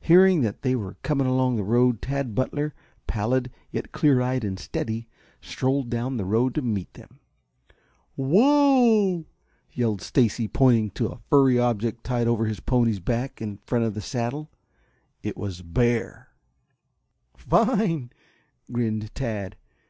[0.00, 2.72] Hearing that they were coming along the road Tad Butler,
[3.06, 5.06] pallid yet clear eyed and steady,
[5.42, 7.20] strolled down the road to meet them.
[8.16, 9.26] "Wow!"
[9.70, 13.92] yelled Stacy, pointing to a furry object tied over his pony's back in front of
[13.92, 14.50] the saddle.
[15.22, 16.28] It was bear.
[17.36, 18.12] "Fine!"
[18.72, 19.56] grinned Tad.